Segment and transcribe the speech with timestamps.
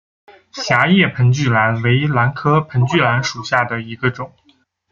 [0.51, 4.31] 狭叶盆距兰为兰科盆距兰属下的一个种。